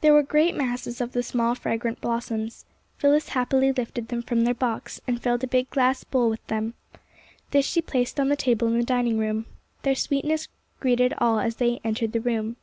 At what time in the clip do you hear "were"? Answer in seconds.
0.14-0.22